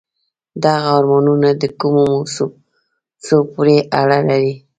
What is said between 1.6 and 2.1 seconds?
د کومو